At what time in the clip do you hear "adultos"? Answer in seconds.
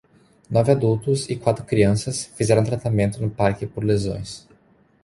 0.71-1.29